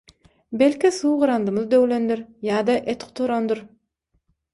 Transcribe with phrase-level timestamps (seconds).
[0.61, 3.63] belki suw grandymyz döwlendir ýa-da et gutarandyr...